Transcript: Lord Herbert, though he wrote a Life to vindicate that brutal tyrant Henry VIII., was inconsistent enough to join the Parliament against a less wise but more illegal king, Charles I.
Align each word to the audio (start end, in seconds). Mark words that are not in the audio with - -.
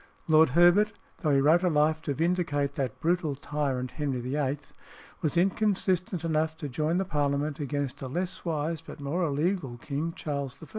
Lord 0.27 0.49
Herbert, 0.57 0.93
though 1.19 1.29
he 1.29 1.41
wrote 1.41 1.61
a 1.61 1.69
Life 1.69 2.01
to 2.01 2.15
vindicate 2.15 2.73
that 2.73 2.99
brutal 2.99 3.35
tyrant 3.35 3.91
Henry 3.91 4.19
VIII., 4.19 4.57
was 5.21 5.37
inconsistent 5.37 6.23
enough 6.25 6.57
to 6.57 6.67
join 6.67 6.97
the 6.97 7.05
Parliament 7.05 7.59
against 7.59 8.01
a 8.01 8.07
less 8.07 8.43
wise 8.43 8.81
but 8.81 8.99
more 8.99 9.21
illegal 9.23 9.77
king, 9.77 10.11
Charles 10.13 10.57
I. 10.63 10.67